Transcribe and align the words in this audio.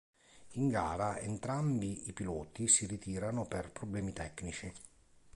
In 0.53 0.67
gara 0.69 1.19
entrambi 1.19 2.07
i 2.09 2.13
piloti 2.13 2.67
si 2.67 2.87
ritirarono 2.87 3.45
per 3.45 3.69
problemi 3.71 4.13
tecnici. 4.13 4.73